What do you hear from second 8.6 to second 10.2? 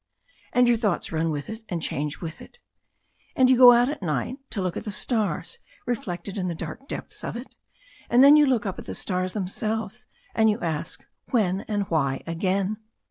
up at the stars themselves,